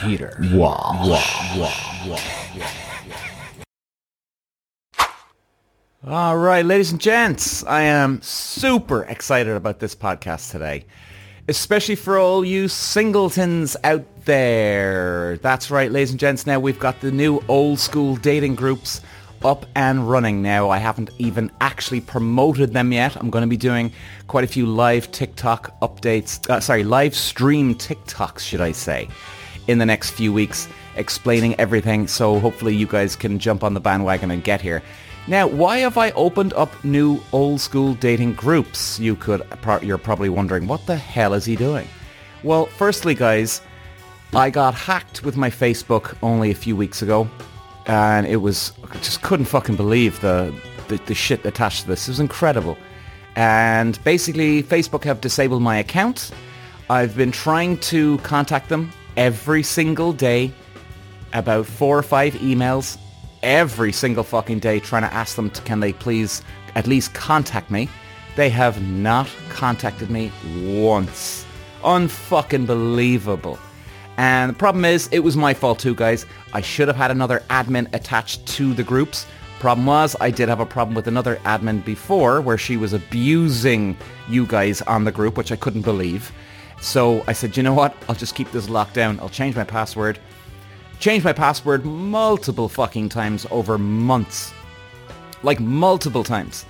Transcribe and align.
Peter. 0.00 0.36
Wow. 0.52 1.20
All 6.06 6.38
right, 6.38 6.64
ladies 6.64 6.92
and 6.92 7.00
gents, 7.00 7.62
I 7.64 7.82
am 7.82 8.22
super 8.22 9.02
excited 9.04 9.54
about 9.54 9.80
this 9.80 9.94
podcast 9.94 10.50
today, 10.50 10.86
especially 11.48 11.96
for 11.96 12.18
all 12.18 12.42
you 12.44 12.68
singletons 12.68 13.76
out 13.84 14.04
there. 14.24 15.38
That's 15.42 15.70
right, 15.70 15.90
ladies 15.92 16.10
and 16.10 16.18
gents, 16.18 16.46
now 16.46 16.58
we've 16.58 16.78
got 16.78 17.00
the 17.00 17.12
new 17.12 17.44
old 17.48 17.78
school 17.78 18.16
dating 18.16 18.54
groups 18.54 19.02
up 19.44 19.66
and 19.74 20.08
running 20.08 20.40
now. 20.42 20.70
I 20.70 20.78
haven't 20.78 21.10
even 21.18 21.50
actually 21.60 22.00
promoted 22.00 22.72
them 22.72 22.92
yet. 22.92 23.16
I'm 23.16 23.30
going 23.30 23.42
to 23.42 23.48
be 23.48 23.56
doing 23.56 23.92
quite 24.26 24.44
a 24.44 24.46
few 24.48 24.66
live 24.66 25.10
TikTok 25.12 25.78
updates, 25.80 26.48
uh, 26.48 26.60
sorry, 26.60 26.84
live 26.84 27.14
stream 27.14 27.74
TikToks, 27.74 28.40
should 28.40 28.60
I 28.60 28.72
say, 28.72 29.08
in 29.70 29.78
the 29.78 29.86
next 29.86 30.10
few 30.10 30.32
weeks 30.32 30.68
explaining 30.96 31.54
everything. 31.58 32.06
So 32.08 32.38
hopefully 32.40 32.74
you 32.74 32.86
guys 32.86 33.16
can 33.16 33.38
jump 33.38 33.62
on 33.62 33.74
the 33.74 33.80
bandwagon 33.80 34.30
and 34.30 34.42
get 34.42 34.60
here. 34.60 34.82
Now, 35.28 35.46
why 35.46 35.78
have 35.78 35.96
I 35.96 36.10
opened 36.12 36.52
up 36.54 36.82
new 36.84 37.20
old 37.32 37.60
school 37.60 37.94
dating 37.94 38.34
groups? 38.34 38.98
You 38.98 39.16
could, 39.16 39.42
you're 39.82 39.98
probably 39.98 40.28
wondering, 40.28 40.66
what 40.66 40.86
the 40.86 40.96
hell 40.96 41.34
is 41.34 41.44
he 41.44 41.56
doing? 41.56 41.86
Well, 42.42 42.66
firstly, 42.66 43.14
guys, 43.14 43.60
I 44.32 44.50
got 44.50 44.74
hacked 44.74 45.22
with 45.22 45.36
my 45.36 45.50
Facebook 45.50 46.16
only 46.22 46.50
a 46.50 46.54
few 46.54 46.74
weeks 46.74 47.02
ago, 47.02 47.28
and 47.86 48.26
it 48.26 48.36
was 48.36 48.72
I 48.90 48.96
just 48.98 49.22
couldn't 49.22 49.46
fucking 49.46 49.76
believe 49.76 50.20
the, 50.20 50.54
the 50.88 50.96
the 51.06 51.14
shit 51.14 51.44
attached 51.44 51.82
to 51.82 51.88
this. 51.88 52.08
It 52.08 52.12
was 52.12 52.20
incredible, 52.20 52.78
and 53.34 54.02
basically, 54.04 54.62
Facebook 54.62 55.04
have 55.04 55.20
disabled 55.20 55.62
my 55.62 55.76
account. 55.78 56.30
I've 56.88 57.16
been 57.16 57.32
trying 57.32 57.78
to 57.78 58.18
contact 58.18 58.68
them 58.68 58.92
every 59.20 59.62
single 59.62 60.14
day, 60.14 60.50
about 61.34 61.66
four 61.66 61.96
or 61.96 62.02
five 62.02 62.32
emails 62.36 62.96
every 63.42 63.92
single 63.92 64.24
fucking 64.24 64.58
day 64.58 64.80
trying 64.80 65.02
to 65.02 65.12
ask 65.12 65.36
them 65.36 65.50
to, 65.50 65.60
can 65.62 65.80
they 65.80 65.92
please 65.92 66.42
at 66.74 66.86
least 66.86 67.12
contact 67.12 67.70
me. 67.70 67.88
They 68.36 68.48
have 68.48 68.80
not 68.82 69.28
contacted 69.50 70.08
me 70.08 70.32
once. 70.64 71.44
Unfucking 71.82 72.66
believable. 72.66 73.58
And 74.16 74.50
the 74.50 74.56
problem 74.56 74.86
is, 74.86 75.06
it 75.12 75.20
was 75.20 75.36
my 75.36 75.52
fault 75.52 75.78
too, 75.78 75.94
guys. 75.94 76.24
I 76.54 76.62
should 76.62 76.88
have 76.88 76.96
had 76.96 77.10
another 77.10 77.42
admin 77.50 77.92
attached 77.94 78.46
to 78.46 78.72
the 78.72 78.82
groups. 78.82 79.26
Problem 79.58 79.86
was, 79.86 80.16
I 80.18 80.30
did 80.30 80.48
have 80.48 80.60
a 80.60 80.66
problem 80.66 80.94
with 80.94 81.06
another 81.06 81.36
admin 81.44 81.84
before 81.84 82.40
where 82.40 82.56
she 82.56 82.78
was 82.78 82.94
abusing 82.94 83.98
you 84.30 84.46
guys 84.46 84.80
on 84.82 85.04
the 85.04 85.12
group, 85.12 85.36
which 85.36 85.52
I 85.52 85.56
couldn't 85.56 85.82
believe. 85.82 86.32
So 86.80 87.24
I 87.26 87.32
said, 87.32 87.56
you 87.56 87.62
know 87.62 87.74
what? 87.74 87.94
I'll 88.08 88.14
just 88.14 88.34
keep 88.34 88.50
this 88.52 88.68
locked 88.68 88.94
down. 88.94 89.20
I'll 89.20 89.28
change 89.28 89.54
my 89.56 89.64
password 89.64 90.18
Change 91.00 91.24
my 91.24 91.32
password 91.32 91.86
multiple 91.86 92.68
fucking 92.68 93.08
times 93.08 93.46
over 93.50 93.78
months. 93.78 94.52
Like 95.42 95.58
multiple 95.58 96.22
times. 96.22 96.66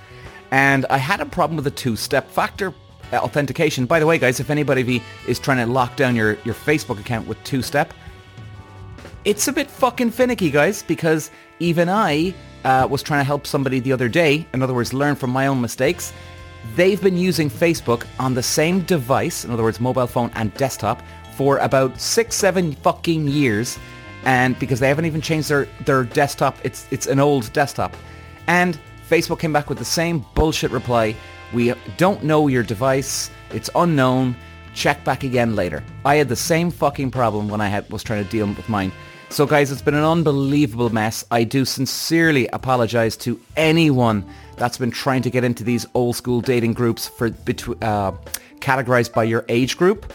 And 0.51 0.85
I 0.89 0.97
had 0.97 1.19
a 1.19 1.25
problem 1.25 1.57
with 1.57 1.65
the 1.65 1.71
two-step 1.71 2.31
factor 2.31 2.73
authentication. 3.11 3.85
By 3.85 3.99
the 3.99 4.05
way, 4.05 4.17
guys, 4.17 4.39
if 4.39 4.49
anybody 4.49 5.03
is 5.27 5.37
trying 5.37 5.57
to 5.57 5.65
lock 5.65 5.97
down 5.97 6.15
your, 6.15 6.37
your 6.45 6.55
Facebook 6.55 6.97
account 6.97 7.27
with 7.27 7.43
two-step, 7.43 7.93
it's 9.25 9.49
a 9.49 9.53
bit 9.53 9.69
fucking 9.69 10.11
finicky, 10.11 10.49
guys, 10.49 10.81
because 10.81 11.29
even 11.59 11.89
I 11.89 12.33
uh, 12.63 12.87
was 12.89 13.03
trying 13.03 13.19
to 13.19 13.25
help 13.25 13.45
somebody 13.45 13.81
the 13.81 13.91
other 13.91 14.07
day, 14.07 14.47
in 14.53 14.63
other 14.63 14.73
words, 14.73 14.93
learn 14.93 15.15
from 15.15 15.31
my 15.31 15.47
own 15.47 15.59
mistakes. 15.59 16.13
They've 16.75 17.01
been 17.01 17.17
using 17.17 17.49
Facebook 17.49 18.05
on 18.19 18.33
the 18.33 18.43
same 18.43 18.81
device, 18.81 19.45
in 19.45 19.51
other 19.51 19.63
words, 19.63 19.79
mobile 19.79 20.07
phone 20.07 20.31
and 20.35 20.53
desktop, 20.55 21.03
for 21.35 21.57
about 21.57 21.99
six, 21.99 22.35
seven 22.35 22.73
fucking 22.73 23.27
years 23.27 23.79
and 24.23 24.57
because 24.59 24.79
they 24.79 24.87
haven't 24.87 25.05
even 25.05 25.21
changed 25.21 25.49
their, 25.49 25.65
their 25.85 26.03
desktop, 26.03 26.57
it's 26.63 26.87
it's 26.91 27.07
an 27.07 27.19
old 27.19 27.51
desktop. 27.53 27.95
And 28.47 28.79
Facebook 29.09 29.39
came 29.39 29.53
back 29.53 29.69
with 29.69 29.77
the 29.77 29.85
same 29.85 30.25
bullshit 30.35 30.71
reply. 30.71 31.15
We 31.53 31.73
don't 31.97 32.23
know 32.23 32.47
your 32.47 32.63
device. 32.63 33.29
It's 33.51 33.69
unknown. 33.75 34.35
Check 34.73 35.03
back 35.03 35.23
again 35.23 35.55
later. 35.55 35.83
I 36.05 36.15
had 36.15 36.29
the 36.29 36.35
same 36.35 36.71
fucking 36.71 37.11
problem 37.11 37.49
when 37.49 37.59
I 37.59 37.67
had 37.67 37.89
was 37.89 38.03
trying 38.03 38.23
to 38.23 38.29
deal 38.29 38.47
with 38.47 38.69
mine. 38.69 38.91
So 39.31 39.45
guys, 39.45 39.71
it's 39.71 39.81
been 39.81 39.95
an 39.95 40.03
unbelievable 40.03 40.89
mess. 40.89 41.23
I 41.31 41.45
do 41.45 41.63
sincerely 41.63 42.47
apologize 42.47 43.15
to 43.17 43.39
anyone 43.55 44.25
that's 44.57 44.77
been 44.77 44.91
trying 44.91 45.21
to 45.21 45.29
get 45.29 45.45
into 45.45 45.63
these 45.63 45.85
old 45.93 46.17
school 46.17 46.41
dating 46.41 46.73
groups 46.73 47.07
for 47.07 47.27
uh, 47.27 48.11
categorized 48.59 49.13
by 49.13 49.23
your 49.23 49.45
age 49.47 49.77
group 49.77 50.11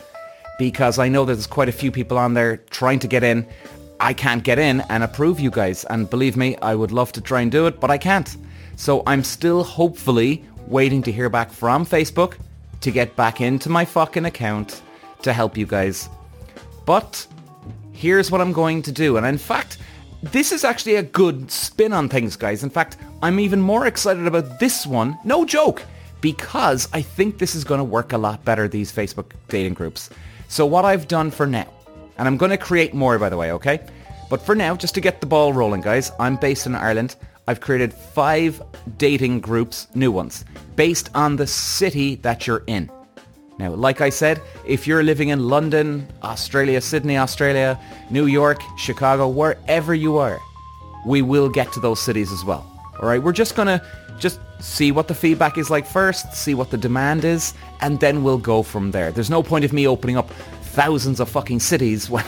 because 0.59 0.99
I 0.99 1.09
know 1.09 1.25
there's 1.25 1.47
quite 1.47 1.71
a 1.71 1.72
few 1.72 1.91
people 1.91 2.19
on 2.19 2.34
there 2.34 2.59
trying 2.59 2.99
to 2.99 3.09
get 3.09 3.25
in 3.25 3.47
I 4.00 4.12
can't 4.12 4.44
get 4.44 4.59
in 4.59 4.82
and 4.91 5.03
approve 5.03 5.41
you 5.41 5.50
guys. 5.50 5.84
And 5.84 6.10
believe 6.10 6.37
me, 6.37 6.56
I 6.59 6.75
would 6.75 6.93
love 6.93 7.12
to 7.12 7.22
try 7.22 7.41
and 7.41 7.50
do 7.50 7.66
it, 7.66 7.81
but 7.81 7.91
I 7.91 7.97
can't. 7.97 8.37
So 8.76 9.03
I'm 9.06 9.25
still 9.25 9.65
hopefully 9.65 10.44
waiting 10.66 11.03
to 11.05 11.10
hear 11.10 11.31
back 11.31 11.50
from 11.50 11.87
Facebook 11.87 12.37
to 12.82 12.91
get 12.91 13.16
back 13.16 13.41
into 13.41 13.71
my 13.71 13.87
fucking 13.87 14.26
account 14.26 14.82
to 15.22 15.32
help 15.32 15.56
you 15.56 15.65
guys. 15.65 16.10
But 16.84 17.26
here's 17.97 18.31
what 18.31 18.41
I'm 18.41 18.53
going 18.53 18.83
to 18.83 18.93
do. 18.93 19.17
And 19.17 19.27
in 19.27 19.39
fact, 19.39 19.79
this 20.23 20.53
is 20.53 20.65
actually 20.65 20.97
a 20.97 21.03
good 21.03 21.51
spin 21.51 21.93
on 21.93 22.09
things, 22.09 22.37
guys. 22.37 22.62
In 22.62 22.71
fact, 22.71 22.97
I'm 23.23 23.41
even 23.41 23.61
more 23.61 23.87
excited 23.87 24.27
about 24.27 24.61
this 24.61 24.87
one. 24.87 25.19
No 25.25 25.45
joke. 25.45 25.83
Because 26.21 26.89
I 26.93 27.03
think 27.03 27.39
this 27.39 27.55
is 27.55 27.65
going 27.65 27.79
to 27.79 27.85
work 27.85 28.12
a 28.12 28.19
lot 28.19 28.45
better, 28.45 28.69
these 28.69 28.93
Facebook 28.93 29.33
dating 29.49 29.75
groups. 29.75 30.11
So 30.49 30.65
what 30.65 30.85
I've 30.85 31.09
done 31.09 31.31
for 31.31 31.47
now 31.47 31.69
and 32.19 32.27
I'm 32.27 32.37
going 32.37 32.51
to 32.51 32.56
create 32.56 32.95
more, 32.95 33.19
by 33.19 33.29
the 33.29 33.37
way, 33.37 33.53
okay? 33.53 33.81
But 34.31 34.43
for 34.43 34.55
now, 34.55 34.75
just 34.75 34.95
to 34.95 35.01
get 35.01 35.21
the 35.21 35.27
ball 35.27 35.53
rolling, 35.53 35.81
guys, 35.81 36.12
I'm 36.19 36.37
based 36.37 36.67
in 36.67 36.75
Ireland. 36.75 37.17
I've 37.47 37.61
created 37.61 37.93
five 37.93 38.61
dating 38.97 39.41
groups, 39.41 39.87
new 39.95 40.11
ones, 40.11 40.45
based 40.75 41.11
on 41.15 41.37
the 41.37 41.47
city 41.47 42.17
that 42.17 42.47
you're 42.47 42.65
in. 42.67 42.91
Now, 43.59 43.75
like 43.75 44.00
I 44.00 44.11
said, 44.11 44.43
if 44.67 44.87
you're 44.87 45.03
living 45.03 45.31
in 45.31 45.49
London, 45.49 46.06
Australia, 46.22 46.81
Sydney, 46.81 47.17
Australia, 47.17 47.81
New 48.11 48.27
York, 48.27 48.61
Chicago, 48.77 49.28
wherever 49.28 49.94
you 49.94 50.19
are, 50.19 50.39
we 51.06 51.22
will 51.22 51.49
get 51.49 51.72
to 51.72 51.81
those 51.81 52.00
cities 52.00 52.33
as 52.33 52.44
well. 52.44 52.67
All 53.00 53.09
right, 53.09 53.22
we're 53.22 53.33
just 53.33 53.56
going 53.56 53.69
to 53.69 53.83
just 54.19 54.41
see 54.61 54.93
what 54.93 55.09
the 55.09 55.15
feedback 55.15 55.56
is 55.59 55.71
like 55.71 55.87
first, 55.87 56.34
see 56.34 56.55
what 56.55 56.71
the 56.71 56.77
demand 56.77 57.25
is, 57.25 57.55
and 57.81 58.00
then 58.00 58.22
we'll 58.22 58.39
go 58.39 58.62
from 58.62 58.91
there. 58.91 59.11
There's 59.12 59.31
no 59.31 59.43
point 59.43 59.65
of 59.65 59.73
me 59.73 59.87
opening 59.87 60.17
up 60.17 60.31
thousands 60.77 61.21
of 61.21 61.28
fucking 61.28 61.61
cities 61.61 62.11
when, 62.11 62.25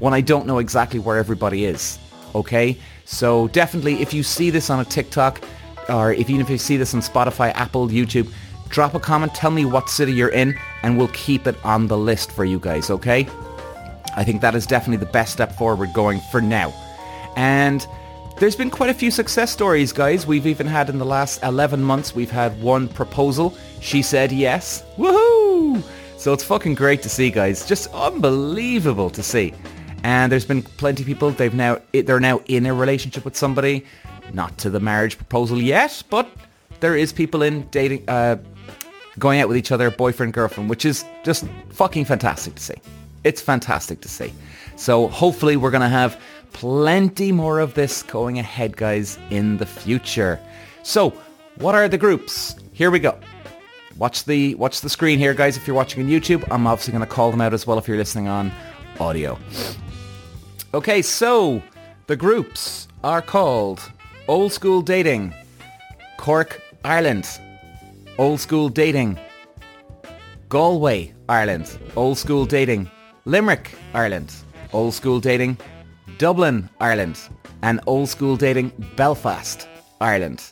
when 0.00 0.14
I 0.14 0.20
don't 0.20 0.46
know 0.46 0.58
exactly 0.58 0.98
where 0.98 1.18
everybody 1.18 1.64
is. 1.64 1.98
Okay? 2.34 2.76
So 3.04 3.48
definitely 3.48 4.02
if 4.02 4.12
you 4.12 4.22
see 4.22 4.50
this 4.50 4.70
on 4.70 4.80
a 4.80 4.84
TikTok 4.84 5.40
or 5.88 6.12
if 6.12 6.30
even 6.30 6.40
if 6.40 6.50
you 6.50 6.58
see 6.58 6.76
this 6.76 6.94
on 6.94 7.00
Spotify, 7.00 7.52
Apple, 7.54 7.88
YouTube, 7.88 8.32
drop 8.68 8.94
a 8.94 9.00
comment, 9.00 9.34
tell 9.34 9.50
me 9.50 9.64
what 9.64 9.88
city 9.88 10.12
you're 10.12 10.28
in 10.28 10.58
and 10.82 10.98
we'll 10.98 11.08
keep 11.08 11.46
it 11.46 11.56
on 11.64 11.86
the 11.86 11.98
list 11.98 12.32
for 12.32 12.44
you 12.44 12.58
guys, 12.58 12.90
okay? 12.90 13.26
I 14.16 14.24
think 14.24 14.40
that 14.40 14.54
is 14.54 14.66
definitely 14.66 15.04
the 15.04 15.12
best 15.12 15.32
step 15.32 15.52
forward 15.52 15.92
going 15.92 16.20
for 16.30 16.40
now. 16.40 16.72
And 17.36 17.86
there's 18.38 18.56
been 18.56 18.70
quite 18.70 18.90
a 18.90 18.94
few 18.94 19.10
success 19.10 19.52
stories, 19.52 19.92
guys. 19.92 20.26
We've 20.26 20.46
even 20.46 20.66
had 20.66 20.88
in 20.88 20.98
the 20.98 21.04
last 21.04 21.42
11 21.42 21.82
months, 21.82 22.14
we've 22.14 22.30
had 22.30 22.60
one 22.60 22.88
proposal. 22.88 23.56
She 23.80 24.02
said 24.02 24.32
yes. 24.32 24.84
Woohoo! 24.96 25.82
So 26.16 26.32
it's 26.32 26.42
fucking 26.42 26.74
great 26.74 27.02
to 27.02 27.08
see, 27.08 27.30
guys. 27.30 27.66
Just 27.66 27.92
unbelievable 27.92 29.10
to 29.10 29.22
see. 29.22 29.52
And 30.04 30.30
there's 30.30 30.44
been 30.44 30.62
plenty 30.62 31.02
of 31.02 31.06
people. 31.06 31.30
They've 31.30 31.54
now 31.54 31.80
they're 31.92 32.20
now 32.20 32.40
in 32.46 32.66
a 32.66 32.74
relationship 32.74 33.24
with 33.24 33.36
somebody, 33.36 33.84
not 34.32 34.56
to 34.58 34.70
the 34.70 34.80
marriage 34.80 35.16
proposal 35.16 35.60
yet, 35.60 36.02
but 36.10 36.28
there 36.80 36.96
is 36.96 37.12
people 37.12 37.42
in 37.42 37.68
dating, 37.68 38.08
uh, 38.08 38.36
going 39.18 39.40
out 39.40 39.48
with 39.48 39.56
each 39.56 39.72
other, 39.72 39.90
boyfriend 39.90 40.32
girlfriend, 40.32 40.70
which 40.70 40.84
is 40.84 41.04
just 41.24 41.44
fucking 41.70 42.04
fantastic 42.04 42.54
to 42.56 42.62
see. 42.62 42.74
It's 43.24 43.40
fantastic 43.40 44.00
to 44.02 44.08
see. 44.08 44.32
So 44.76 45.08
hopefully 45.08 45.56
we're 45.56 45.70
gonna 45.70 45.88
have 45.88 46.20
plenty 46.52 47.32
more 47.32 47.58
of 47.58 47.74
this 47.74 48.02
going 48.02 48.38
ahead, 48.38 48.76
guys, 48.76 49.18
in 49.30 49.56
the 49.58 49.66
future. 49.66 50.40
So 50.82 51.10
what 51.56 51.74
are 51.74 51.88
the 51.88 51.98
groups? 51.98 52.56
Here 52.72 52.90
we 52.90 52.98
go. 52.98 53.18
Watch 53.96 54.24
the 54.24 54.56
watch 54.56 54.80
the 54.80 54.88
screen 54.88 55.18
here, 55.18 55.34
guys. 55.34 55.56
If 55.56 55.66
you're 55.66 55.76
watching 55.76 56.02
on 56.02 56.08
YouTube, 56.08 56.44
I'm 56.50 56.66
obviously 56.66 56.92
going 56.92 57.06
to 57.06 57.10
call 57.10 57.30
them 57.30 57.40
out 57.40 57.54
as 57.54 57.66
well 57.66 57.78
if 57.78 57.86
you're 57.86 57.96
listening 57.96 58.26
on 58.26 58.50
audio. 58.98 59.38
Okay, 60.72 61.00
so 61.00 61.62
the 62.08 62.16
groups 62.16 62.88
are 63.04 63.22
called 63.22 63.80
Old 64.26 64.52
School 64.52 64.82
Dating, 64.82 65.32
Cork, 66.16 66.60
Ireland, 66.84 67.38
Old 68.16 68.38
School 68.38 68.68
Dating, 68.68 69.18
Galway, 70.48 71.12
Ireland, 71.28 71.76
Old 71.96 72.16
School 72.16 72.46
Dating, 72.46 72.88
Limerick, 73.24 73.72
Ireland, 73.92 74.32
Old 74.72 74.94
School 74.94 75.18
Dating, 75.18 75.58
Dublin, 76.18 76.68
Ireland, 76.80 77.18
and 77.62 77.80
Old 77.88 78.08
School 78.08 78.36
Dating, 78.36 78.70
Belfast, 78.94 79.66
Ireland. 80.00 80.44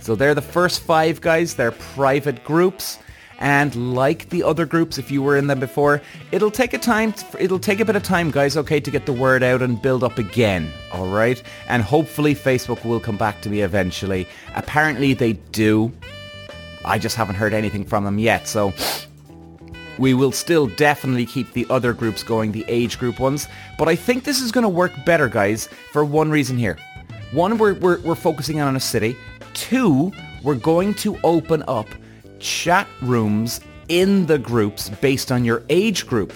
So 0.00 0.14
they're 0.14 0.34
the 0.34 0.40
first 0.40 0.80
five 0.80 1.20
guys. 1.20 1.54
They're 1.54 1.72
private 1.72 2.42
groups. 2.42 2.98
And 3.38 3.94
like 3.94 4.30
the 4.30 4.42
other 4.42 4.64
groups, 4.64 4.96
if 4.96 5.10
you 5.10 5.22
were 5.22 5.36
in 5.36 5.46
them 5.46 5.60
before, 5.60 6.00
it'll 6.32 6.50
take 6.50 6.72
a 6.72 6.78
time, 6.78 7.14
it'll 7.38 7.58
take 7.58 7.80
a 7.80 7.84
bit 7.84 7.96
of 7.96 8.02
time, 8.02 8.30
guys, 8.30 8.56
okay, 8.56 8.80
to 8.80 8.90
get 8.90 9.06
the 9.06 9.12
word 9.12 9.42
out 9.42 9.60
and 9.62 9.80
build 9.80 10.02
up 10.02 10.18
again, 10.18 10.72
all 10.92 11.08
right? 11.08 11.40
And 11.68 11.82
hopefully 11.82 12.34
Facebook 12.34 12.84
will 12.84 12.98
come 12.98 13.16
back 13.16 13.40
to 13.42 13.50
me 13.50 13.60
eventually. 13.60 14.26
Apparently 14.56 15.12
they 15.12 15.34
do. 15.34 15.92
I 16.84 16.98
just 16.98 17.16
haven't 17.16 17.36
heard 17.36 17.54
anything 17.54 17.84
from 17.84 18.04
them 18.04 18.18
yet, 18.18 18.48
so 18.48 18.72
we 19.98 20.14
will 20.14 20.32
still 20.32 20.66
definitely 20.66 21.26
keep 21.26 21.52
the 21.52 21.66
other 21.70 21.92
groups 21.92 22.22
going, 22.22 22.52
the 22.52 22.64
age 22.68 22.98
group 22.98 23.18
ones. 23.18 23.48
But 23.76 23.88
I 23.88 23.96
think 23.96 24.24
this 24.24 24.40
is 24.40 24.52
going 24.52 24.62
to 24.62 24.68
work 24.68 24.92
better, 25.04 25.28
guys, 25.28 25.68
for 25.92 26.04
one 26.04 26.30
reason 26.30 26.56
here. 26.56 26.78
One, 27.32 27.58
we're, 27.58 27.74
we're, 27.74 28.00
we're 28.00 28.14
focusing 28.14 28.60
on 28.60 28.76
a 28.76 28.80
city. 28.80 29.16
Two, 29.54 30.12
we're 30.42 30.54
going 30.54 30.94
to 30.94 31.18
open 31.24 31.64
up 31.66 31.88
chat 32.38 32.86
rooms 33.02 33.60
in 33.88 34.26
the 34.26 34.38
groups 34.38 34.88
based 34.88 35.32
on 35.32 35.44
your 35.44 35.64
age 35.68 36.06
group. 36.06 36.32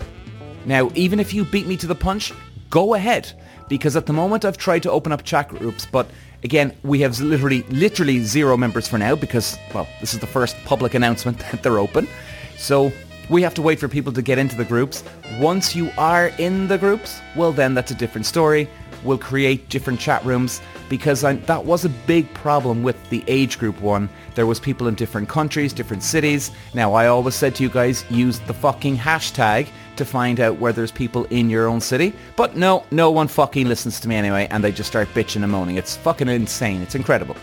Now, 0.66 0.90
even 0.94 1.20
if 1.20 1.32
you 1.32 1.44
beat 1.44 1.66
me 1.66 1.76
to 1.78 1.86
the 1.86 1.94
punch, 1.94 2.32
go 2.68 2.94
ahead. 2.94 3.32
Because 3.68 3.96
at 3.96 4.06
the 4.06 4.12
moment 4.12 4.44
I've 4.44 4.58
tried 4.58 4.82
to 4.82 4.90
open 4.90 5.12
up 5.12 5.22
chat 5.22 5.48
groups, 5.48 5.86
but 5.86 6.08
again, 6.44 6.76
we 6.82 7.00
have 7.00 7.18
literally, 7.20 7.62
literally 7.64 8.20
zero 8.20 8.56
members 8.56 8.88
for 8.88 8.98
now 8.98 9.14
because, 9.14 9.58
well, 9.74 9.88
this 10.00 10.14
is 10.14 10.20
the 10.20 10.26
first 10.26 10.56
public 10.64 10.94
announcement 10.94 11.38
that 11.50 11.62
they're 11.62 11.78
open. 11.78 12.08
So 12.56 12.92
we 13.28 13.42
have 13.42 13.54
to 13.54 13.62
wait 13.62 13.78
for 13.78 13.88
people 13.88 14.12
to 14.12 14.22
get 14.22 14.38
into 14.38 14.56
the 14.56 14.64
groups. 14.64 15.04
Once 15.38 15.74
you 15.74 15.90
are 15.96 16.28
in 16.38 16.68
the 16.68 16.78
groups, 16.78 17.20
well 17.36 17.52
then 17.52 17.74
that's 17.74 17.90
a 17.90 17.94
different 17.94 18.26
story. 18.26 18.68
We'll 19.04 19.18
create 19.18 19.68
different 19.68 19.98
chat 19.98 20.24
rooms 20.24 20.60
because 20.88 21.24
I, 21.24 21.34
that 21.34 21.64
was 21.64 21.84
a 21.84 21.88
big 21.88 22.32
problem 22.34 22.84
with 22.84 22.96
the 23.10 23.24
age 23.26 23.58
group 23.58 23.80
one. 23.80 24.08
There 24.36 24.46
was 24.46 24.60
people 24.60 24.86
in 24.86 24.94
different 24.94 25.28
countries, 25.28 25.72
different 25.72 26.04
cities. 26.04 26.52
Now, 26.72 26.94
I 26.94 27.08
always 27.08 27.34
said 27.34 27.56
to 27.56 27.64
you 27.64 27.68
guys, 27.68 28.04
use 28.10 28.38
the 28.40 28.54
fucking 28.54 28.96
hashtag 28.96 29.68
to 29.96 30.04
find 30.04 30.40
out 30.40 30.58
where 30.58 30.72
there's 30.72 30.90
people 30.90 31.24
in 31.26 31.50
your 31.50 31.68
own 31.68 31.80
city. 31.80 32.12
But 32.36 32.56
no, 32.56 32.84
no 32.90 33.10
one 33.10 33.28
fucking 33.28 33.66
listens 33.66 34.00
to 34.00 34.08
me 34.08 34.16
anyway, 34.16 34.48
and 34.50 34.62
they 34.62 34.72
just 34.72 34.88
start 34.88 35.08
bitching 35.08 35.42
and 35.42 35.52
moaning. 35.52 35.76
It's 35.76 35.96
fucking 35.96 36.28
insane. 36.28 36.82
It's 36.82 36.94
incredible. 36.94 37.36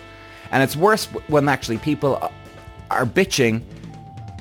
And 0.51 0.63
it's 0.63 0.75
worse 0.75 1.05
when 1.27 1.47
actually 1.47 1.77
people 1.77 2.31
are 2.89 3.05
bitching. 3.05 3.61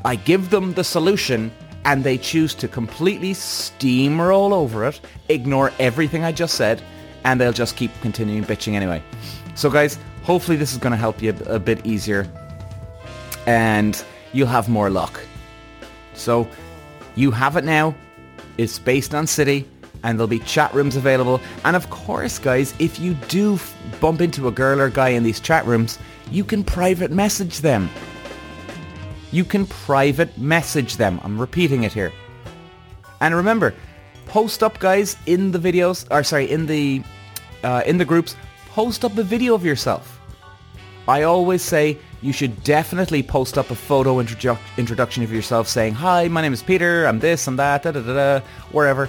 I 0.05 0.17
give 0.17 0.51
them 0.51 0.75
the 0.75 0.85
solution 0.85 1.53
and 1.85 2.05
they 2.05 2.19
choose 2.19 2.55
to 2.55 2.69
completely 2.69 3.33
steamroll 3.33 4.53
over 4.53 4.85
it, 4.85 5.01
ignore 5.29 5.73
everything 5.79 6.25
I 6.25 6.33
just 6.33 6.55
said, 6.55 6.83
and 7.25 7.41
they'll 7.41 7.53
just 7.53 7.77
keep 7.77 7.91
continuing 8.01 8.45
bitching 8.45 8.75
anyway. 8.75 9.03
So 9.55 9.71
guys, 9.71 9.99
hopefully 10.23 10.57
this 10.57 10.73
is 10.73 10.79
going 10.79 10.91
to 10.93 10.97
help 10.97 11.23
you 11.23 11.35
a, 11.47 11.55
a 11.55 11.59
bit 11.59 11.85
easier 11.87 12.31
and 13.47 14.05
you'll 14.33 14.49
have 14.49 14.69
more 14.69 14.91
luck. 14.91 15.21
So 16.15 16.49
you 17.19 17.31
have 17.33 17.57
it 17.57 17.65
now. 17.65 17.95
It's 18.59 18.79
based 18.79 19.15
on 19.15 19.27
City 19.27 19.69
and 20.05 20.17
there'll 20.17 20.29
be 20.29 20.39
chat 20.39 20.73
rooms 20.73 20.95
available. 20.95 21.41
And 21.65 21.75
of 21.75 21.91
course, 21.91 22.39
guys, 22.39 22.73
if 22.79 23.01
you 23.01 23.15
do 23.29 23.59
bump 24.01 24.21
into 24.21 24.47
a 24.47 24.53
girl 24.53 24.81
or 24.81 24.89
guy 24.89 25.09
in 25.09 25.25
these 25.25 25.41
chat 25.41 25.67
rooms, 25.67 25.99
you 26.31 26.45
can 26.45 26.63
private 26.63 27.11
message 27.11 27.59
them. 27.59 27.91
You 29.33 29.45
can 29.45 29.67
private 29.67 30.39
message 30.39 30.97
them. 30.97 31.21
I'm 31.25 31.41
repeating 31.41 31.83
it 31.83 31.93
here. 31.93 32.13
And 33.21 33.35
remember, 33.35 33.75
post 34.29 34.63
up 34.63 34.79
guys 34.79 35.17
in 35.27 35.51
the 35.51 35.59
videos 35.59 36.07
or 36.11 36.23
sorry 36.23 36.49
in 36.51 36.67
the 36.67 37.03
uh, 37.65 37.83
in 37.87 37.99
the 37.99 38.05
groups 38.05 38.37
post 38.69 39.05
up 39.05 39.17
a 39.17 39.23
video 39.23 39.55
of 39.55 39.65
yourself 39.65 40.21
i 41.09 41.23
always 41.23 41.63
say 41.63 41.99
you 42.21 42.33
should 42.33 42.63
definitely 42.65 43.23
post 43.23 43.59
up 43.59 43.71
a 43.71 43.75
photo 43.75 44.17
introdu- 44.17 44.59
introduction 44.77 45.23
of 45.23 45.33
yourself 45.33 45.69
saying 45.69 45.95
hi 45.95 46.29
my 46.29 46.41
name 46.41 46.53
is 46.53 46.63
peter 46.63 47.07
i'm 47.07 47.19
this 47.19 47.47
and 47.47 47.59
that 47.59 47.83
da, 47.83 47.91
da, 47.91 48.01
da, 48.01 48.15
da, 48.15 48.47
wherever 48.73 49.09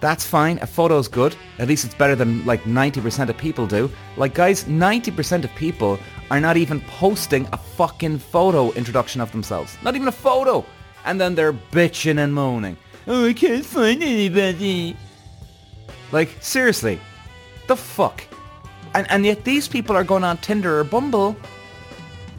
that's 0.00 0.24
fine 0.24 0.58
a 0.62 0.66
photo's 0.66 1.08
good 1.08 1.36
at 1.58 1.68
least 1.68 1.84
it's 1.84 1.94
better 1.94 2.16
than 2.16 2.44
like 2.46 2.62
90% 2.62 3.28
of 3.28 3.36
people 3.36 3.66
do 3.66 3.90
like 4.16 4.34
guys 4.34 4.64
90% 4.64 5.44
of 5.44 5.54
people 5.54 5.98
are 6.30 6.40
not 6.40 6.56
even 6.56 6.80
posting 6.82 7.46
a 7.52 7.56
fucking 7.56 8.18
photo 8.18 8.70
introduction 8.72 9.20
of 9.20 9.30
themselves 9.32 9.76
not 9.82 9.94
even 9.94 10.08
a 10.08 10.12
photo 10.12 10.64
and 11.04 11.20
then 11.20 11.34
they're 11.34 11.52
bitching 11.52 12.18
and 12.18 12.32
moaning 12.32 12.76
Oh, 13.06 13.26
I 13.26 13.32
can't 13.32 13.64
find 13.64 14.02
anybody. 14.02 14.96
Like, 16.12 16.30
seriously. 16.40 17.00
The 17.66 17.76
fuck? 17.76 18.22
And, 18.94 19.10
and 19.10 19.24
yet 19.24 19.44
these 19.44 19.66
people 19.68 19.96
are 19.96 20.04
going 20.04 20.22
on 20.22 20.36
Tinder 20.38 20.78
or 20.78 20.84
Bumble 20.84 21.36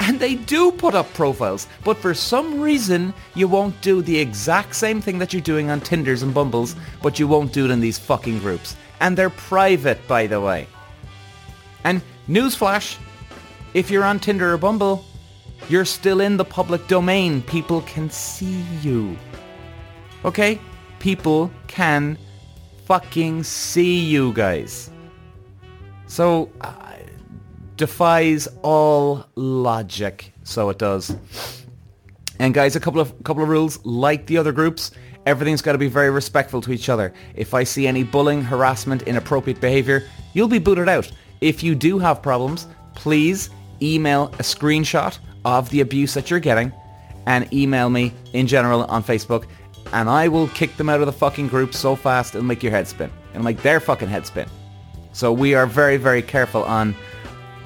and 0.01 0.19
they 0.19 0.33
do 0.33 0.71
put 0.71 0.95
up 0.95 1.13
profiles. 1.13 1.68
But 1.83 1.98
for 1.98 2.15
some 2.15 2.59
reason, 2.59 3.13
you 3.36 3.48
won't 3.48 3.80
do 3.81 4.01
the 4.01 4.18
exact 4.18 4.75
same 4.75 5.00
thing 5.00 5.19
that 5.19 5.31
you're 5.31 5.44
doing 5.44 5.69
on 5.69 5.80
Tinders 5.80 6.24
and 6.24 6.33
Bumbles, 6.33 6.75
but 7.03 7.19
you 7.19 7.27
won't 7.27 7.53
do 7.53 7.65
it 7.65 7.71
in 7.71 7.80
these 7.80 8.00
fucking 8.00 8.39
groups. 8.39 8.75
And 9.00 9.15
they're 9.15 9.30
private, 9.30 10.07
by 10.07 10.25
the 10.25 10.42
way. 10.42 10.68
And 11.83 12.01
newsflash, 12.27 12.98
if 13.75 13.92
you're 13.92 14.03
on 14.03 14.19
Tinder 14.19 14.51
or 14.51 14.57
Bumble, 14.57 15.06
you're 15.69 15.86
still 15.86 16.19
in 16.19 16.36
the 16.36 16.45
public 16.45 16.88
domain. 16.88 17.44
People 17.44 17.81
can 17.81 18.09
see 18.09 18.65
you. 18.81 19.15
Okay? 20.25 20.59
People 20.98 21.51
can 21.68 22.18
fucking 22.86 23.44
see 23.44 24.00
you 24.00 24.33
guys. 24.33 24.89
So, 26.07 26.50
uh, 26.62 26.91
defies 27.81 28.48
all 28.62 29.25
logic. 29.33 30.31
So 30.44 30.69
it 30.69 30.78
does. 30.78 31.16
And 32.38 32.54
guys, 32.54 32.75
a 32.75 32.80
couple 32.80 33.01
of 33.01 33.12
couple 33.24 33.42
of 33.42 33.50
rules. 33.50 33.83
Like 33.83 34.28
the 34.28 34.38
other 34.38 34.51
groups, 34.51 34.92
everything's 35.25 35.63
got 35.63 35.72
to 35.72 35.80
be 35.80 35.88
very 35.88 36.12
respectful 36.12 36.62
to 36.62 36.72
each 36.72 36.89
other. 36.89 37.12
If 37.33 37.56
I 37.56 37.63
see 37.63 37.88
any 37.88 38.04
bullying, 38.04 38.44
harassment, 38.44 39.01
inappropriate 39.07 39.60
behavior, 39.60 40.07
you'll 40.33 40.48
be 40.48 40.60
booted 40.60 40.89
out. 40.89 41.12
If 41.42 41.63
you 41.63 41.74
do 41.74 41.98
have 41.98 42.22
problems, 42.22 42.68
please 42.94 43.50
email 43.81 44.27
a 44.34 44.44
screenshot 44.44 45.18
of 45.44 45.68
the 45.72 45.81
abuse 45.81 46.13
that 46.13 46.30
you're 46.30 46.39
getting 46.39 46.72
and 47.25 47.51
email 47.51 47.89
me 47.89 48.13
in 48.34 48.45
general 48.45 48.84
on 48.84 49.04
Facebook 49.04 49.48
and 49.92 50.07
I 50.07 50.27
will 50.27 50.50
kick 50.50 50.77
them 50.77 50.88
out 50.88 51.00
of 51.00 51.07
the 51.07 51.13
fucking 51.13 51.48
group 51.48 51.74
so 51.74 51.95
fast 51.95 52.36
it'll 52.36 52.45
make 52.45 52.62
your 52.62 52.72
head 52.72 52.88
spin. 52.88 53.10
It'll 53.31 53.44
make 53.44 53.63
their 53.63 53.80
fucking 53.80 54.07
head 54.07 54.27
spin. 54.27 54.48
So 55.13 55.34
we 55.34 55.56
are 55.56 55.66
very, 55.66 55.98
very 55.98 56.22
careful 56.22 56.63
on 56.63 56.95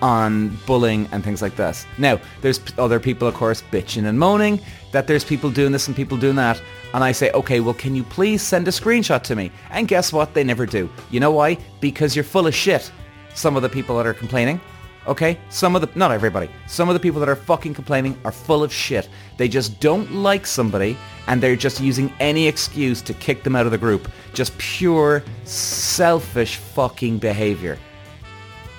on 0.01 0.57
bullying 0.65 1.07
and 1.11 1.23
things 1.23 1.41
like 1.41 1.55
this. 1.55 1.85
Now, 1.97 2.19
there's 2.41 2.59
other 2.77 2.99
people, 2.99 3.27
of 3.27 3.33
course, 3.33 3.63
bitching 3.71 4.07
and 4.07 4.19
moaning 4.19 4.59
that 4.91 5.07
there's 5.07 5.23
people 5.23 5.49
doing 5.49 5.71
this 5.71 5.87
and 5.87 5.95
people 5.95 6.17
doing 6.17 6.35
that. 6.35 6.61
And 6.93 7.03
I 7.03 7.11
say, 7.11 7.31
okay, 7.31 7.59
well, 7.59 7.73
can 7.73 7.95
you 7.95 8.03
please 8.03 8.41
send 8.41 8.67
a 8.67 8.71
screenshot 8.71 9.23
to 9.23 9.35
me? 9.35 9.51
And 9.71 9.87
guess 9.87 10.13
what? 10.13 10.33
They 10.33 10.43
never 10.43 10.65
do. 10.65 10.89
You 11.11 11.19
know 11.19 11.31
why? 11.31 11.57
Because 11.81 12.15
you're 12.15 12.23
full 12.23 12.47
of 12.47 12.55
shit. 12.55 12.91
Some 13.33 13.55
of 13.55 13.61
the 13.61 13.69
people 13.69 13.97
that 13.97 14.07
are 14.07 14.13
complaining. 14.13 14.61
Okay? 15.07 15.37
Some 15.49 15.75
of 15.75 15.81
the, 15.81 15.89
not 15.97 16.11
everybody, 16.11 16.49
some 16.67 16.89
of 16.89 16.93
the 16.93 16.99
people 16.99 17.19
that 17.19 17.29
are 17.29 17.35
fucking 17.35 17.73
complaining 17.73 18.17
are 18.25 18.31
full 18.31 18.63
of 18.63 18.73
shit. 18.73 19.09
They 19.37 19.47
just 19.47 19.79
don't 19.79 20.11
like 20.13 20.45
somebody 20.45 20.97
and 21.27 21.41
they're 21.41 21.55
just 21.55 21.79
using 21.79 22.11
any 22.19 22.47
excuse 22.47 23.01
to 23.03 23.13
kick 23.13 23.43
them 23.43 23.55
out 23.55 23.65
of 23.65 23.71
the 23.71 23.77
group. 23.77 24.09
Just 24.33 24.57
pure 24.57 25.23
selfish 25.43 26.57
fucking 26.57 27.19
behavior. 27.19 27.77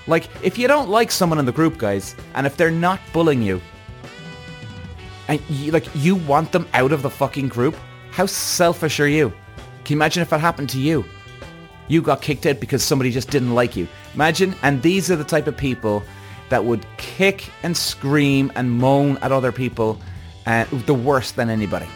Like, 0.06 0.28
if 0.42 0.58
you 0.58 0.68
don't 0.68 0.88
like 0.88 1.10
someone 1.10 1.38
in 1.38 1.46
the 1.46 1.52
group, 1.52 1.78
guys, 1.78 2.14
and 2.34 2.46
if 2.46 2.56
they're 2.56 2.70
not 2.70 3.00
bullying 3.12 3.42
you, 3.42 3.60
and 5.28 5.40
you, 5.48 5.72
like, 5.72 5.86
you 5.94 6.14
want 6.14 6.52
them 6.52 6.68
out 6.75 6.92
of 6.92 7.02
the 7.02 7.10
fucking 7.10 7.48
group, 7.48 7.75
how 8.12 8.26
selfish 8.26 9.00
are 9.00 9.08
you? 9.08 9.30
Can 9.84 9.94
you 9.94 9.98
imagine 9.98 10.22
if 10.22 10.30
that 10.30 10.40
happened 10.40 10.70
to 10.70 10.80
you? 10.80 11.04
You 11.88 12.02
got 12.02 12.22
kicked 12.22 12.46
out 12.46 12.60
because 12.60 12.82
somebody 12.82 13.10
just 13.10 13.30
didn't 13.30 13.54
like 13.54 13.76
you. 13.76 13.88
Imagine, 14.14 14.54
and 14.62 14.82
these 14.82 15.10
are 15.10 15.16
the 15.16 15.25
type 15.25 15.46
of 15.46 15.56
people 15.56 16.02
that 16.48 16.64
would 16.64 16.86
kick 16.96 17.50
and 17.62 17.76
scream 17.76 18.52
and 18.54 18.70
moan 18.70 19.18
at 19.18 19.32
other 19.32 19.52
people 19.52 20.00
uh, 20.46 20.64
the 20.86 20.94
worse 20.94 21.32
than 21.32 21.50
anybody. 21.50 21.86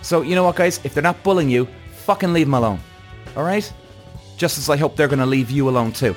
So 0.00 0.22
you 0.22 0.34
know 0.34 0.44
what, 0.44 0.56
guys? 0.56 0.80
If 0.84 0.94
they're 0.94 1.02
not 1.02 1.22
bullying 1.22 1.50
you, 1.50 1.68
fucking 1.92 2.32
leave 2.32 2.46
them 2.46 2.54
alone. 2.54 2.80
All 3.36 3.44
right? 3.44 3.70
Just 4.36 4.58
as 4.58 4.68
I 4.68 4.76
hope 4.76 4.96
they're 4.96 5.08
going 5.08 5.18
to 5.18 5.26
leave 5.26 5.50
you 5.50 5.68
alone 5.68 5.92
too. 5.92 6.16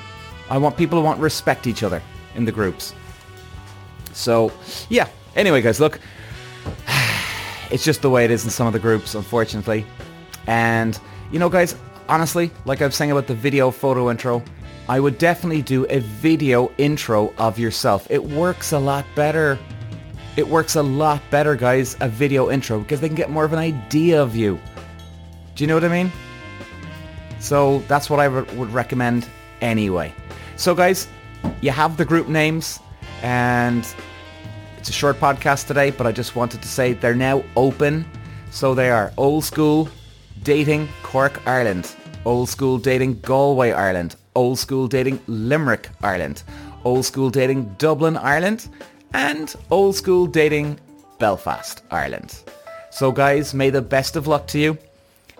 I 0.49 0.57
want 0.57 0.77
people 0.77 0.99
who 0.99 1.05
want 1.05 1.17
to 1.19 1.23
respect 1.23 1.67
each 1.67 1.83
other 1.83 2.01
in 2.35 2.45
the 2.45 2.51
groups. 2.51 2.93
So, 4.13 4.51
yeah. 4.89 5.07
Anyway, 5.35 5.61
guys, 5.61 5.79
look. 5.79 5.99
It's 7.71 7.83
just 7.83 8.03
the 8.03 8.11
way 8.11 8.23
it 8.23 8.29
is 8.29 8.43
in 8.43 8.51
some 8.51 8.67
of 8.67 8.73
the 8.73 8.79
groups, 8.79 9.15
unfortunately. 9.15 9.87
And, 10.45 10.97
you 11.31 11.39
know, 11.39 11.49
guys, 11.49 11.75
honestly, 12.07 12.51
like 12.65 12.83
I 12.83 12.85
was 12.85 12.95
saying 12.95 13.09
about 13.09 13.25
the 13.25 13.33
video 13.33 13.71
photo 13.71 14.11
intro, 14.11 14.43
I 14.87 14.99
would 14.99 15.17
definitely 15.17 15.63
do 15.63 15.85
a 15.89 15.99
video 15.99 16.71
intro 16.77 17.33
of 17.39 17.57
yourself. 17.57 18.05
It 18.11 18.23
works 18.23 18.71
a 18.71 18.77
lot 18.77 19.03
better. 19.15 19.57
It 20.37 20.47
works 20.47 20.75
a 20.75 20.83
lot 20.83 21.23
better, 21.31 21.55
guys, 21.55 21.97
a 22.01 22.07
video 22.07 22.51
intro, 22.51 22.79
because 22.79 23.01
they 23.01 23.07
can 23.07 23.15
get 23.15 23.31
more 23.31 23.45
of 23.45 23.53
an 23.53 23.59
idea 23.59 24.21
of 24.21 24.35
you. 24.35 24.59
Do 25.55 25.63
you 25.63 25.67
know 25.67 25.73
what 25.73 25.85
I 25.85 25.87
mean? 25.87 26.11
So 27.39 27.79
that's 27.87 28.09
what 28.09 28.19
I 28.19 28.27
would 28.27 28.71
recommend 28.71 29.27
anyway. 29.61 30.13
So 30.57 30.74
guys, 30.74 31.07
you 31.62 31.71
have 31.71 31.97
the 31.97 32.05
group 32.05 32.27
names 32.27 32.79
and 33.21 33.85
It's 34.85 34.91
a 34.91 34.93
short 34.93 35.19
podcast 35.19 35.65
today, 35.65 35.89
but 35.89 36.05
I 36.05 36.12
just 36.12 36.35
wanted 36.35 36.62
to 36.62 36.67
say 36.67 36.93
they're 36.93 37.15
now 37.15 37.43
open. 37.55 38.05
So 38.51 38.75
they 38.75 38.91
are 38.91 39.12
old 39.17 39.43
school 39.43 39.89
dating 40.43 40.89
Cork, 41.01 41.41
Ireland. 41.47 41.95
Old 42.24 42.50
school 42.50 42.77
dating 42.77 43.19
Galway, 43.21 43.71
Ireland. 43.71 44.15
Old 44.35 44.59
school 44.59 44.88
dating 44.88 45.19
Limerick, 45.25 45.89
Ireland. 46.03 46.43
Old 46.83 47.03
school 47.03 47.31
dating 47.31 47.74
Dublin, 47.79 48.15
Ireland. 48.15 48.69
And 49.15 49.55
old 49.71 49.95
school 49.95 50.27
dating 50.27 50.79
Belfast, 51.17 51.81
Ireland. 51.89 52.43
So 52.91 53.12
guys, 53.12 53.55
may 53.55 53.71
the 53.71 53.81
best 53.81 54.15
of 54.15 54.27
luck 54.27 54.45
to 54.50 54.59
you. 54.59 54.77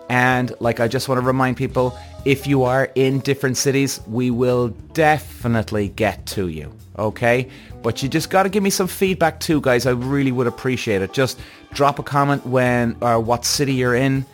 And 0.08 0.52
like 0.58 0.80
I 0.80 0.88
just 0.88 1.08
want 1.08 1.20
to 1.20 1.24
remind 1.24 1.56
people, 1.56 1.96
if 2.26 2.44
you 2.44 2.64
are 2.64 2.90
in 2.96 3.20
different 3.20 3.56
cities, 3.56 4.00
we 4.08 4.32
will 4.32 4.70
definitely 4.94 5.90
get 5.90 6.26
to 6.26 6.48
you. 6.48 6.74
Okay? 6.98 7.48
But 7.84 8.02
you 8.02 8.08
just 8.08 8.30
got 8.30 8.42
to 8.42 8.48
give 8.48 8.64
me 8.64 8.70
some 8.70 8.88
feedback 8.88 9.38
too, 9.38 9.60
guys. 9.60 9.86
I 9.86 9.92
really 9.92 10.32
would 10.32 10.48
appreciate 10.48 11.02
it. 11.02 11.12
Just 11.12 11.38
drop 11.72 12.00
a 12.00 12.02
comment 12.02 12.44
when 12.44 12.96
or 13.00 13.20
what 13.20 13.44
city 13.44 13.74
you're 13.74 13.94
in, 13.94 14.26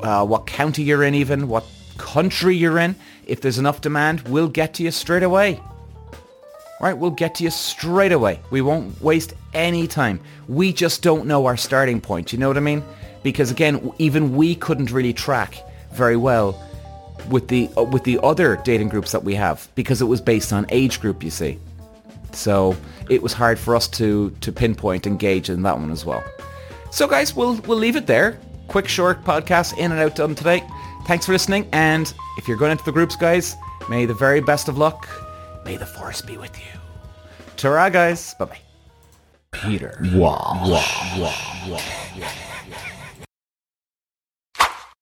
uh, 0.00 0.24
what 0.24 0.46
county 0.46 0.82
you're 0.82 1.04
in 1.04 1.14
even, 1.14 1.48
what 1.48 1.66
country 1.98 2.56
you're 2.56 2.78
in. 2.78 2.96
If 3.26 3.42
there's 3.42 3.58
enough 3.58 3.82
demand, 3.82 4.22
we'll 4.22 4.48
get 4.48 4.72
to 4.74 4.82
you 4.82 4.90
straight 4.90 5.22
away. 5.22 5.60
Right, 6.80 6.96
we'll 6.96 7.10
get 7.10 7.34
to 7.36 7.44
you 7.44 7.50
straight 7.50 8.12
away. 8.12 8.40
We 8.50 8.62
won't 8.62 9.02
waste 9.02 9.34
any 9.52 9.86
time. 9.86 10.20
We 10.48 10.72
just 10.72 11.02
don't 11.02 11.26
know 11.26 11.44
our 11.44 11.58
starting 11.58 12.00
point. 12.00 12.32
You 12.32 12.38
know 12.38 12.48
what 12.48 12.56
I 12.56 12.60
mean? 12.60 12.82
Because 13.22 13.50
again, 13.50 13.92
even 13.98 14.34
we 14.34 14.54
couldn't 14.54 14.90
really 14.92 15.12
track 15.12 15.62
very 15.92 16.16
well 16.16 16.64
with 17.28 17.48
the 17.48 17.68
uh, 17.76 17.82
with 17.82 18.04
the 18.04 18.18
other 18.22 18.56
dating 18.64 18.88
groups 18.88 19.12
that 19.12 19.22
we 19.22 19.34
have 19.34 19.68
because 19.74 20.00
it 20.00 20.06
was 20.06 20.20
based 20.20 20.52
on 20.52 20.66
age 20.70 21.00
group. 21.00 21.22
You 21.22 21.30
see, 21.30 21.58
so 22.32 22.76
it 23.08 23.22
was 23.22 23.32
hard 23.32 23.58
for 23.58 23.76
us 23.76 23.88
to 23.88 24.30
to 24.40 24.52
pinpoint 24.52 25.06
and 25.06 25.18
gauge 25.18 25.50
in 25.50 25.62
that 25.62 25.78
one 25.78 25.90
as 25.90 26.04
well. 26.04 26.24
So 26.90 27.06
guys, 27.06 27.34
we'll 27.34 27.56
we'll 27.62 27.78
leave 27.78 27.96
it 27.96 28.06
there. 28.06 28.38
Quick, 28.68 28.88
short 28.88 29.24
podcast 29.24 29.78
in 29.78 29.92
and 29.92 30.00
out 30.00 30.16
done 30.16 30.34
today. 30.34 30.62
Thanks 31.06 31.26
for 31.26 31.32
listening, 31.32 31.68
and 31.72 32.12
if 32.36 32.46
you're 32.46 32.58
going 32.58 32.72
into 32.72 32.84
the 32.84 32.92
groups, 32.92 33.16
guys, 33.16 33.56
may 33.88 34.04
the 34.04 34.14
very 34.14 34.40
best 34.40 34.68
of 34.68 34.76
luck. 34.76 35.08
May 35.64 35.76
the 35.76 35.86
force 35.86 36.20
be 36.20 36.36
with 36.36 36.56
you. 36.58 36.78
Ta 37.56 37.88
guys. 37.88 38.34
Bye-bye. 38.38 38.58
Peter. 39.50 39.98
Wow. 40.14 40.60
wow. 40.64 40.84
wow. 41.18 41.80
wow. 42.18 42.32